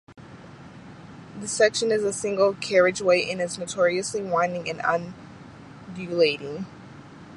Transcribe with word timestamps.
This 1.37 1.51
section 1.51 1.91
is 1.91 2.03
a 2.03 2.11
single 2.11 2.53
carriageway 2.55 3.29
and 3.31 3.39
is 3.39 3.59
notoriously 3.59 4.23
winding 4.23 4.67
and 4.67 4.81
undulating. 5.91 6.65